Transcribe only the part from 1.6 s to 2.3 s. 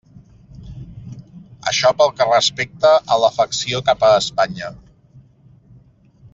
Això pel que